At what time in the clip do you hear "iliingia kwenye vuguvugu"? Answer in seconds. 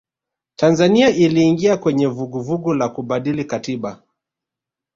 1.09-2.73